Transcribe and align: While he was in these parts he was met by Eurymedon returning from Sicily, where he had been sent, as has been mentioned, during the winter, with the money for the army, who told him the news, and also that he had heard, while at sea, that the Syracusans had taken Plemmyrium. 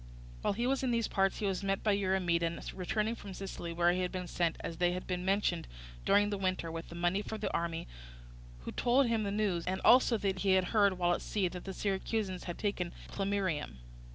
While 0.41 0.53
he 0.53 0.65
was 0.65 0.81
in 0.81 0.89
these 0.89 1.07
parts 1.07 1.37
he 1.37 1.45
was 1.45 1.61
met 1.61 1.83
by 1.83 1.91
Eurymedon 1.95 2.59
returning 2.73 3.13
from 3.13 3.35
Sicily, 3.35 3.71
where 3.71 3.91
he 3.91 4.01
had 4.01 4.11
been 4.11 4.25
sent, 4.25 4.55
as 4.61 4.75
has 4.79 5.03
been 5.03 5.23
mentioned, 5.23 5.67
during 6.05 6.31
the 6.31 6.39
winter, 6.39 6.71
with 6.71 6.89
the 6.89 6.95
money 6.95 7.21
for 7.21 7.37
the 7.37 7.53
army, 7.53 7.87
who 8.61 8.71
told 8.71 9.05
him 9.05 9.21
the 9.21 9.29
news, 9.31 9.63
and 9.67 9.79
also 9.85 10.17
that 10.17 10.39
he 10.39 10.53
had 10.53 10.69
heard, 10.73 10.93
while 10.97 11.13
at 11.13 11.21
sea, 11.21 11.47
that 11.49 11.65
the 11.65 11.71
Syracusans 11.75 12.45
had 12.45 12.57
taken 12.57 12.93
Plemmyrium. 13.09 13.77